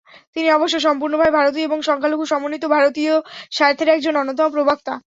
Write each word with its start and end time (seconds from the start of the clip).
তিনি 0.35 0.47
অবশ্য 0.51 0.75
সম্পূর্ণভাবে 0.79 1.35
ভারতীয় 1.39 1.65
এবং 1.65 1.79
সংখ্যালঘু 1.89 2.23
সমন্বিত 2.25 2.63
ভারতীয় 2.75 3.13
স্বার্থের 3.51 3.89
একজন 3.89 4.13
অন্যতম 4.17 4.47
প্রবক্তা। 4.55 4.93